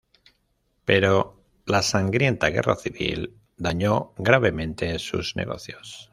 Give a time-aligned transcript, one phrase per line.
[0.83, 6.09] Pero la sangrienta Guerra Civil daño gravemente sus negocios.